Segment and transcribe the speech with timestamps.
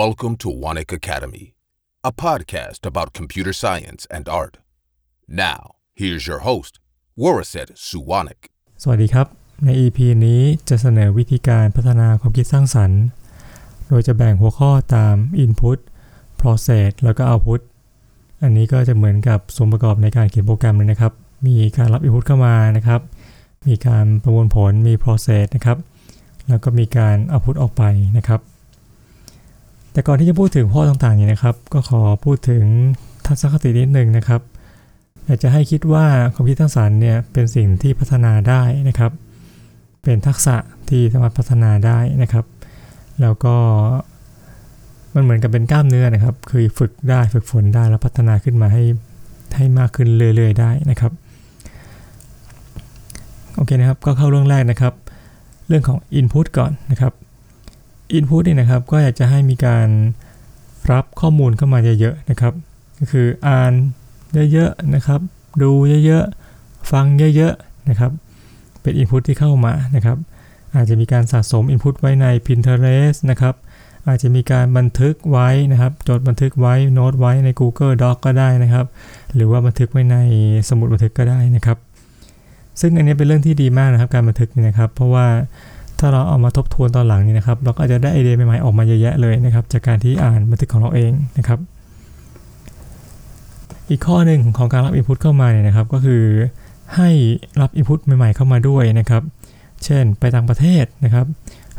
[0.00, 1.54] Welcome to Wanik Academy,
[2.02, 4.54] a podcast about computer science and art.
[5.28, 5.60] Now,
[6.00, 6.72] here's your host,
[7.22, 8.40] Waraset Suwanik.
[8.82, 9.26] สวัสดีครับ
[9.64, 13.02] ใน EP นี้จะเสนอวิธีการพัฒนาความคิดสร้างสรรค์
[13.88, 15.78] โดยจะแบ่งหัวข้อตาม Input
[16.40, 17.60] Process แล้วก็ Output
[18.42, 21.12] อันนี้ก็จะเหมือนกับส่วนประกอบในการเขียนโปรแกรมเลยนะครับ
[21.46, 23.00] มีการรับ Input เข้ามานะครับ
[23.68, 25.78] มีการประมวลผล มี Process นะครับ
[26.48, 27.84] แล้วก็มีการ Output ออกไป
[28.18, 28.42] นะครับ
[29.92, 32.64] แต่ก่อนที่จะพูดถึงข้อต่างๆนี้นะครับ ก็ขอพูดถึง
[33.26, 34.40] ทัศนคตินิดหนึ่งนะครับ
[35.26, 39.12] อยากจะให้คิดว่าความคิดสร้างสรรค์เนี่ยเป็นสิ่งที่พัฒนาได้นะครับ
[40.02, 40.56] เป็นทักษะ
[40.88, 42.44] ที่สามารถพัฒนาได้นะครับ
[43.20, 43.54] แล้วก็
[45.14, 48.84] มันเหมือนกับเป็นกล้ามเนื้อนะครับ คือฝึกได้ฝึกฝนได้แล้วพัฒนาขึ้นมาให้
[49.56, 51.12] ให้มากขึ้นเรื่อยๆได้นะครับ
[53.54, 54.94] โอเคนะครับก็เข้าเรื่องแรกนะครับ
[55.68, 57.12] เรื่องของ Input ก่อนนะครับ
[58.18, 59.88] Input เนี่ยนะครับก็อยากจะให้มีการ
[60.92, 62.52] รับข้อมูลเข้ามาเยอะๆนะครับ
[62.98, 63.72] ก็คืออ่าน
[64.52, 65.20] เยอะๆนะครับ
[65.62, 65.70] ดู
[66.04, 67.04] เยอะๆ ฟัง
[67.36, 68.12] เยอะๆนะครับ
[68.82, 70.18] เป็น Input ที่เข้ามานะครับ
[70.74, 73.54] อาจจะมีการสะสม Input ไว้ใน Pinterest นะครับ
[74.08, 78.86] อาจจะมีการบันทึกไว้นะครับ จดบันทึกไว้โน้ตไว้ใน Google Doc ก็ได้นะครับ
[79.34, 80.16] หรือว่าบันทึกไว้ใน
[80.68, 81.78] สมุดบันทึกก็ได้นะครับ
[82.80, 85.26] ซึ่งอันนี้เป็นเรื่องที่ดีมากนะครับ การบันทึกนี่นะครับ เพราะว่า
[86.02, 91.58] ถ้าเราเอามาทบทวนตอนหลังนี่นะครับ เราก็อาจจะได้ไอเดียใหม่ๆออกมาเยอะแยะเลยนะครับ จากการที่อ่านบันทึกของเราเองนะครับ
[93.90, 96.22] อีกข้อหนึ่งของการรับ Input เข้ามาเนี่ยนะครับ ก็คือ
[96.96, 97.10] ให้
[97.60, 99.22] รับ Input ใหม่ๆเข้ามาด้วยนะครับ
[99.84, 101.26] เช่นไปต่างประเทศนะครับ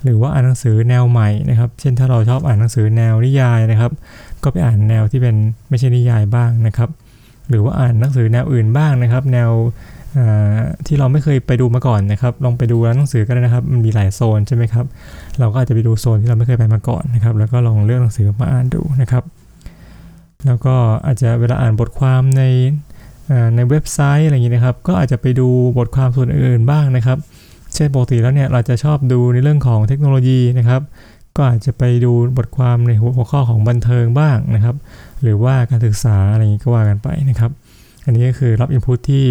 [0.03, 3.91] หรือว่าอ่านหนังสือแนวใหม่นะครับ เช่นถ้าเราชอบอ่านหนังสือแนวนิยายนะครับ
[4.43, 5.35] ก็ไปอ่านแนวที่เป็น
[5.69, 6.89] ไม่ใช่นิยายบ้างนะครับ
[7.49, 9.49] หรือว่าอ่านหนังสือแนวอื่นบ้างนะครับ แนว
[10.85, 14.85] ที่เราไม่เคยไปดูมาก่อนนะครับ ลองไปดูร้านหนังสือก็ได้นะครับ มันมีหลายโซนใช่ไหมครับ
[15.39, 19.23] เราก็อาจจะไปดูโซนที่เราไม่เคยไปมาก่อนนะครับ แล้วก็ลองเลือกหนังสือมาอ่านดูนะครับ
[20.45, 20.75] แล้วก็
[21.05, 22.43] อาจจะเวลาอ่านบทความใน
[23.55, 25.47] ในเว็บไซต์อะไรอย่างนี้นะครับ ก็อาจจะไปดู
[25.77, 27.17] บทความส่วนอื่นบ้างนะครับ
[27.75, 30.81] เช่นปกติแล้วเนี่ยเราจะชอบดูในเรื่องของเทคโนโลยีนะครับ
[31.37, 34.75] ก็อาจจะไปดูบทความในหัวข้อของบันเทิงบ้างนะครับ
[35.21, 37.51] หรือว่าการศึกษาอะไรอย่างนี้ก็ว่ากันไปนะครับ
[38.05, 39.25] อันนี้ก็คือรับอินพุตที่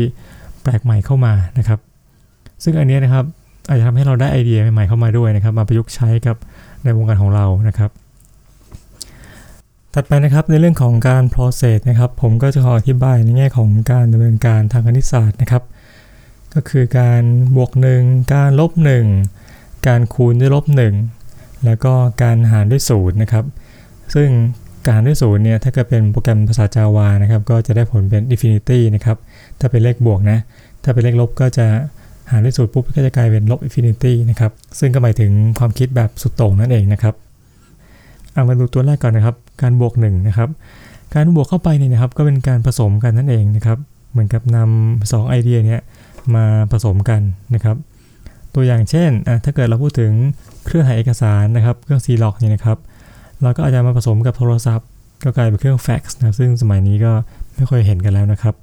[0.62, 1.78] แปลกใหม่เข้ามานะครับ
[2.64, 3.24] ซึ่งอันนี้นะครับ
[3.68, 6.36] อาจจะทำให้เราได้ไอเดียใหม่ๆเข้ามาด้วยนะครับ มาประยุกต์ใช้กับ
[6.84, 7.90] ในวงการของเรานะครับ
[9.94, 15.62] ถัดไปนะครับในเรื่องของการ process นะครับ ผมก็จะขออธิบายในแง่ของการดำเนินการทางคณิตศาสตร์นะครับ
[16.54, 17.22] ก็คือการ
[17.56, 17.70] บวก
[18.02, 18.72] 1การลบ
[19.28, 20.64] 1การคูณด้วยลบ
[21.14, 23.44] 1แล้วก็การหารด้วย0นะครับ
[24.14, 24.28] ซึ่ง
[24.88, 29.16] การด้วยศูนย์เนี่ยถ้าเกิดเป็นโปรแกรมภาษา Java นะครับ ก็จะได้ผลเป็น infinity นะครับ
[29.60, 30.38] ถ้าเป็นเลขบวกนะ
[30.82, 31.66] ถ้าเป็นเลขลบก็จะ
[32.30, 37.14] หารด้วยศูนย์ปุ๊บก็จะกลายเป็นลบ infinity นะครับ ซึ่งก็หมายถึงความคิดแบบสุดโต่งนั่นเองนะครับ
[38.34, 40.48] เอามาดูตัวแรกก่อนนะครับ การบวก1นะครับ
[41.14, 43.78] การบวกเข้าไปเนี่ยนะครับ ก็เป็นการผสมกันนั่นเองนะครับ
[44.12, 45.80] เหมือนกับนำ2ไอเดียเนี้ย
[46.34, 47.20] มาผสมกัน
[47.54, 47.76] นะครับ
[48.54, 49.10] ตัวอย่างเช่น
[49.44, 50.12] ถ้าเกิดเราพูดถึง
[50.66, 52.78] เครื่องถ่ายเอกสารนะครับ เครื่อง c l o g นี่นะครับ
[53.42, 54.86] เราก็อาจจะมาผสมกับโทรศัพท์
[55.24, 57.12] ก็กลายเป็นเครื่องแฟกซ์นะซึ่งสมัยนี้ก็
[57.56, 58.54] ไม่ค่อยเห็นกันแล้วนะครับ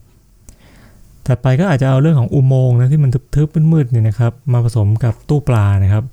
[1.26, 6.04] ถัดไปก็อาจจะเอาเรื่องของอุโมงค์นะที่มันทึบๆมืดๆเนี่ยนะครับมาผสมกับตู้ปลานะครับ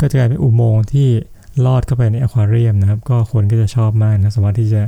[0.00, 1.08] ก็จะกลายเป็นอุโมงค์ที่
[1.66, 4.80] ลอดเข้าไปในอควาเรียมนะครับ ก็คนก็จะชอบมากนะสามารถที่จะ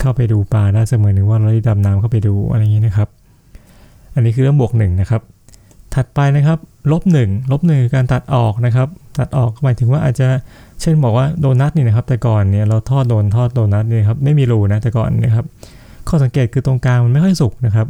[0.00, 3.08] เข้าไปดูปลาได้เสมือนหนึ่งว่าเราได้ดำน้ำเข้าไปดูอะไรอย่างนี้นะครับ
[4.14, 5.22] อันนี้คือเรื่องบวกหนึ่งนะครับ
[5.94, 6.58] ถัดไปนะครับ
[6.92, 8.88] ลบหนึ่งลบหนึ่งการตัดออกนะครับ
[9.18, 10.28] ตัดออกหมายถึงว่าอาจจะ
[10.80, 15.46] เช่นบอกว่าโดนัทนี่นะครับ แต่ก่อนเนี่ยเราทอดโดนทอดโดนัทเนี่ยครับไม่มีรูนะแต่ก่อนนะครับ
[16.08, 17.86] ข้อสังเกตคือตรงกลางมันไม่ค่อยสุกนะครับ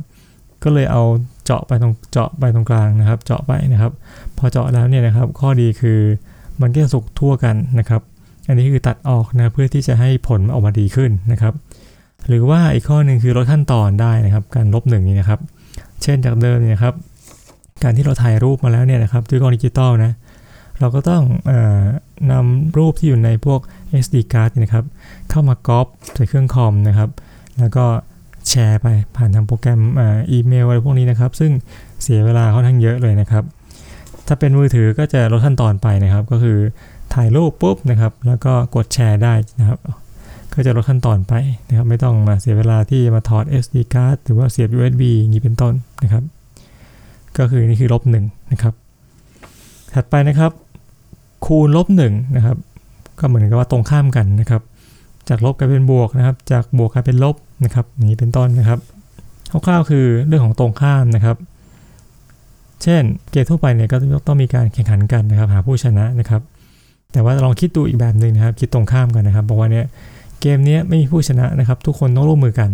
[0.62, 1.02] ก็เลยเอา
[1.44, 3.92] เจาะไปตรงเจาะไปตรงกลางนะครับ เจาะไปนะครับ
[4.38, 5.98] พอเจาะแล้วเนี่ยนะครับ ข้อดีคือ
[6.60, 8.02] มันก็จะสุกทั่วกันนะครับ
[8.48, 11.54] อันนี้คือตัดออกนะเพื่อที่จะให้ผลออกมาดีขึ้นนะครับ
[12.28, 15.40] หรือว่าอีกข้อหนึ่งคือลดขั้นตอนได้นะครับ การลบหนึ่งนี้นะครับ
[16.02, 16.94] เช่นจากเดิมเนี่ยนะครับ
[17.84, 20.12] การที่เราถ่ายรูปมาแล้วเนี่ยนะครับด้วยกล้องดิจิตอลนะ
[20.80, 21.52] เราก็ต้องอ
[22.30, 23.60] นำรูปที่อยู่ในพวก
[24.04, 24.84] SD card นะครับ
[25.30, 27.10] เข้ามาก๊อปใส่เครื่องคอมนะครับ
[27.58, 27.84] แล้วก็
[28.48, 28.86] แชร์ไป
[29.16, 29.80] ผ่านทางโปรแกรม
[30.30, 31.52] อีเมลอะไรพวกนี้นะครับ ซึ่ง
[32.02, 33.44] เสียเวลาค่อนข้างเยอะเลยนะครับ
[34.26, 36.58] ถ้าเป็นมือถือก็จะลดขั้นตอนไปนะครับ ก็คือ
[37.14, 39.78] ถ่ายรูปปุ๊บนะครับ แล้วก็กดแชร์ได้นะครับ
[40.54, 41.34] ก็จะลดขั้นตอนไป
[41.68, 46.22] นะครับ ไม่ต้องมาเสียเวลาที่มาถอด SD card หรือว่าเสียบ USB อย่างนี้เป็นต้นนะครับ
[47.38, 48.74] ก็คือนี่คือลบหนึ่งนะครับ
[49.94, 50.52] ถัดไปนะครับ
[51.46, 52.56] คูณลบ1นะครับ
[53.18, 54.62] ก็เหมือนกับว่าตรงข้ามกันนะครับ
[55.28, 58.78] จากลบกลายเป็นบวกนะครับ จากบวกกลายเป็นลบนะครับนี้เป็นต้นนะครับ
[59.50, 61.36] คร่าวๆคือเรื่องของตรงข้ามนะครับ
[62.82, 63.96] เช่นเกมทั่วไปเนี่ยก็
[64.26, 66.42] ต้องมีการแข่งขันกันนะครับ หาผู้ชนะนะครับ
[67.12, 69.86] แต่ว่าลองคิดดูอีกแบบหนึ่งนะครับ คิดตรงข้ามกันนะครับบอกว่าเนี่ย
[70.40, 72.70] เกมนี้ไม่มีผู้ชนะนะครับ ทุกคนต้องร่วมมือกัน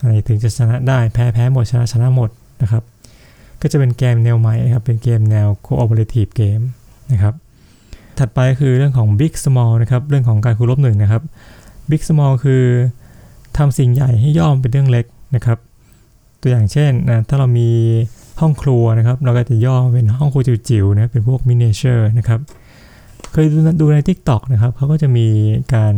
[0.00, 2.30] อะไรถึงจะชนะได้แพ้แพ้หมดชนะชนะหมด
[2.62, 2.82] นะครับ
[3.62, 6.64] ก็จะเป็นเกมแนวใหม่ครับ เป็นเกมแนว cooperative game
[7.12, 7.34] นะครับ
[8.18, 11.22] ถัดไปคือเรื่องของ big small นะครับ เรื่องของการคูณลบหนึ่งนะครับ
[11.90, 12.64] big small คือ
[13.56, 15.58] ทำสิ่งใหญ่ให้ย่อเป็นเรื่องเล็กนะครับ
[16.40, 17.70] ตัวอย่างเช่นนะถ้าเรามี
[18.40, 22.40] ห้องครัวนะครับ เราก็จะย่อเป็นห้องครัวจิ๋วๆนะเป็นพวก miniature นะครับ
[23.32, 23.46] เคย
[23.80, 25.26] ดูใน TikTok นะครับเขาก็จะมี
[25.74, 25.94] การ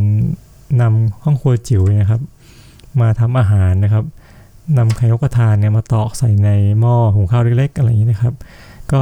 [0.80, 2.20] นำห้องครัวจิ๋วนะครับ
[3.00, 4.04] มาทำอาหารนะครับ
[4.78, 6.50] นำไข่นกกระทาเนี่ยมาตอกใส่ใน
[6.80, 8.34] หม้อหุงข้าวเล็กๆอะไรอย่างนี้นะครับ
[8.92, 9.00] ก็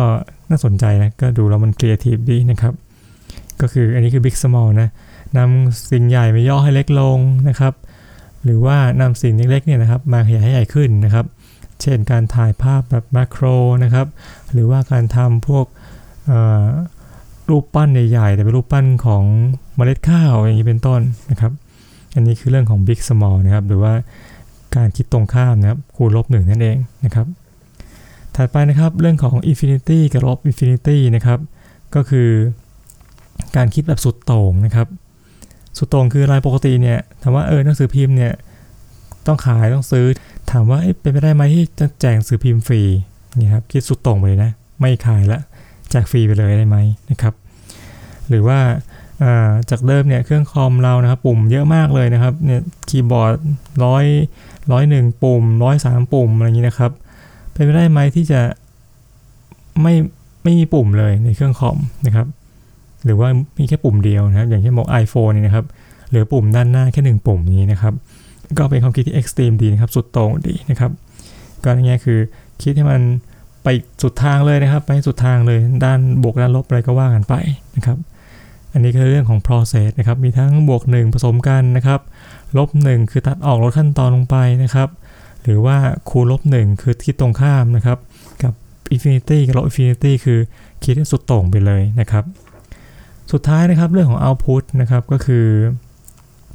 [0.50, 2.74] น่าสนใจนะ ก็ดูแล้วมันครีเอทีฟดีนะครับ
[3.60, 4.88] ก็คืออันนี้คือ Big Small นะ
[5.38, 7.18] นำสิ่งใหญ่มาย่อให้เล็กลง
[7.48, 7.74] นะครับ
[8.44, 11.26] หรือว่านำสิ่งเล็กๆเนี่ยนะครับ มาขยายให้ใหญ่ขึ้นนะครับ
[11.82, 13.44] เช่นการถ่ายภาพแบบมาโคร
[13.84, 14.06] นะครับ
[14.52, 15.66] หรือว่าการทำพวก
[17.48, 19.24] รูปปั้นใหญ่ๆแต่เป็นรูปปั้นของ
[19.76, 21.52] เมล็ดข้าวอย่างนี้เป็นต้นนะครับ
[22.14, 23.92] อันนี้คือเรื่องของ big small นะครับ หรือว่า
[24.76, 27.26] การคิดตรงข้ามนะครับคูณลบหนึ่งนั่นเองนะครับ
[28.36, 31.38] ถัดไปนะครับเรื่องของ infinity กับลบ infinity นะครับ
[31.94, 32.28] ก็คือ
[33.56, 34.86] การคิดแบบสุดโต่งนะครับ
[35.78, 38.32] สุดโต่งคือรายปกติเนี่ยถามว่าเออหนังสือพิมพ์เนี่ย
[39.26, 40.06] ต้องขายต้องซื้อ
[40.50, 42.82] ถามว่าเป็นไปได้ไหมที่จะแจกหนังสือพิมพ์ฟรี
[43.38, 45.40] นี่ครับคิดสุดโต่งไปเลยนะไม่ขายละ
[45.90, 46.76] แจกฟรีไปเลยได้ไหม
[47.10, 47.34] นะครับ
[48.28, 48.58] หรือว่า
[49.70, 53.34] จากเดิมเนี่ยเครื่องคอมเรานะครับ ปุ่มเยอะมากเลยนะครับเนี่ยคีย์บอร์ด
[53.84, 54.04] ร้อย
[54.72, 56.92] ร้อยหนึ่งปุ่มร้อยสามปุ่มอะไรอย่างนี้นะครับ
[57.52, 58.40] เป็นไปได้ไหมที่จะ
[59.82, 59.94] ไม่
[60.42, 62.26] ไม่มีปุ่มเลยในเครื่องคอมนะครับ
[63.04, 63.28] หรือว่า
[63.58, 65.64] มีแค่ปุ่มเดียวนะครับ อย่างเช่นบอก iPhone นี่นะครับ
[66.08, 67.94] เหลือปุ่มด้านหน้าแค่หนึ่งปุ่มนี้นะครับ
[68.58, 70.90] ก็เป็นความคิดที่เอ็กซ์ตรีมดีนะครับ สุดโต่งดีนะครับ
[71.64, 72.18] ก็อย่างเงี้ยคือ
[72.62, 73.00] คิดให้มัน
[73.62, 73.68] ไป
[74.02, 77.34] สุดทางเลยนะครับ ไปสุดทางเลยด้านบวกด้านลบอะไรก็ว่ากันไป
[77.76, 77.98] นะครับ
[78.72, 82.00] อันนี้คือเรื่องของ process นะครับ มีทั้งบวก 1 ผสมกันนะครับ
[82.56, 84.88] ลบ 1 คือตัดออกลดขั้นตอนลงไปนะครับ
[85.42, 85.76] หรือว่า
[86.10, 87.98] คูณลบ 1 คือคิดตรงข้ามนะครับ
[88.42, 88.52] กับ
[88.94, 90.38] infinity กับลบ infinity คือ
[90.84, 92.24] คิดให้สุดโต่งไปเลยนะครับ
[93.32, 95.44] สุดท้ายนะครับเรื่องของ output นะครับก็คือ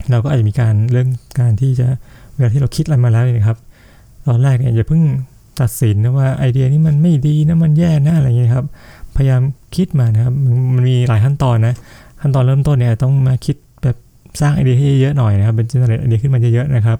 [0.09, 1.09] เราก็อาจจะมีการเรื่อง
[1.39, 1.87] การที่จะ
[2.33, 3.57] เวลาที่เราคิดอะไรมาแล้วนะครับ
[4.27, 5.03] ตอนแรกเนี่ยอย่าเพิ่ง
[5.61, 8.65] ตัดสินนะว่าไอเดียนี้มันไม่ดีนะมันแย่นะอะไรเงี้ยครับ
[9.15, 9.41] พยายาม
[9.75, 10.33] คิดมานะครับ
[10.75, 11.75] มันมีหลายขั้นตอนนะ
[12.25, 13.95] ขั้นตอนเริ่มต้นเนี่ยต้องมาคิดแบบ
[14.41, 16.97] สร้างไอเดียให้เยอะหน่อยนะครับ เป็น generate idea ขึ้นมาเยอะๆนะครับ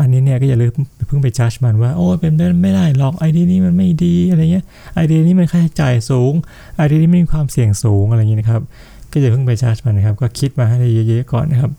[0.00, 0.72] อันนี้เนี่ยก็อย่าลืม
[1.06, 4.64] เพิ่งไปจัดมันว่าโอ้เป็นไปไม่ได้หรอกไอเดียนี้มันไม่ดีอะไรเงี้ย
[4.94, 6.32] ไอเดียนี้มันค่าใช้จ่ายสูง
[6.76, 8.62] ไอเดียนี้มีความเสี่ยงสูงอะไรเงี้ยนะครับ
[9.10, 11.70] ก็อย่าเพิ่งไปจัดมันนะครับ ก็คิดมาให้ได้เยอะๆก่อนนะครับ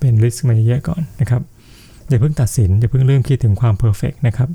[0.00, 1.42] เป็น list มาเยอะๆก่อนนะครับ
[2.08, 4.48] อย่าเพิ่งตัดสินอย่าเพิ่งเริ่มคิดถึงความ perfect นะครับ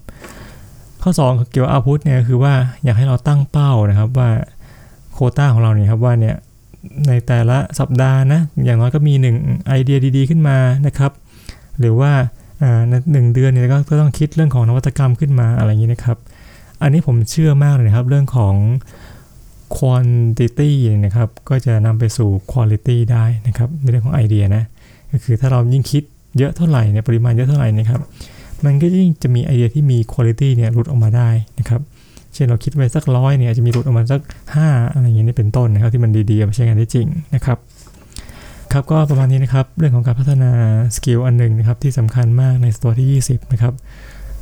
[1.04, 2.54] ข้อ 2 เกี่ยวกับ output เนี่ยคือว่า
[2.84, 4.30] อยากให้เราตั้งเป้านะครับว่า
[5.14, 6.36] โคต้าของเราเนี่ยครับว่าเนี่ย
[7.08, 11.12] ในแต่ละสัปดาห์นะ อย่างน้อยก็มี 1 ไอเดียดีๆ ขึ้นมานะครับ
[11.80, 12.12] หรือว่า
[12.90, 16.18] ในหนึ่งเดือนเนี่ยก็ต้องคิดเรื่องของนวัตกรรมขึ้นมาอะไรอย่างนี้นะครับ
[16.81, 18.56] อันนี้ผมเชื่อมากเลยนะครับ เรื่องของ
[19.78, 20.70] quantity
[21.06, 24.64] นะครับ ก็จะนำไปสู่ quality ได้นะครับ ในเรื่องของไอเดียนะ
[25.12, 26.04] ก็คือถ้าเรายิ่งคิด
[26.38, 28.02] เยอะเท่าไหร่เนี่ยปริมาณเยอะเท่าไหร่นะครับ
[28.66, 31.30] มันก็ยิ่งจะมีไอเดียที่มีคุณภาพเนี่ยหลุดออกมาได้
[31.60, 31.82] นะครับ
[32.34, 34.22] เช่นเราคิดไว้สักร้อยเนี่ยจะมีหลุดออกมาสัก
[34.58, 37.58] 5 อะไรอย่างนี้เป็นต้นนะครับที่มันดีๆมาใช้งานได้จริงนะครับ
[38.74, 40.52] ครับก็ประมาณนี้นะครับเรื่องของการพัฒนา
[40.96, 43.74] skill อันหนึ่งนะครับที่สำคัญมากในตัวที่ 20 นะครับ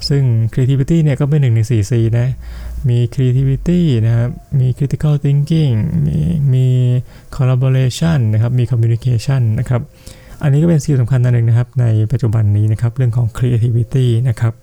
[0.10, 0.24] ซึ่ง
[0.54, 2.28] creativity เนี่ยก็เป็นหนึ่งใน 4C นะ
[2.90, 5.74] มี creativity นะครับมี critical thinking
[6.08, 6.18] มี
[6.54, 6.66] มี
[7.36, 9.82] collaboration นะครับมี communication นะครับ
[10.44, 14.54] อันนี้ก็เป็นสกิลสำคัญอันหนึ่งนะครับในปัจจุบันนี้นะครับเรื่องของ creativity นะครับ